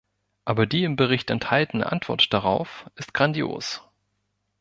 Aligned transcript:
Aber 0.45 0.65
die 0.65 0.83
im 0.83 0.95
Bericht 0.95 1.29
enthaltene 1.29 1.91
Antwort 1.91 2.33
darauf 2.33 2.87
ist 2.95 3.13
grandios. 3.13 3.83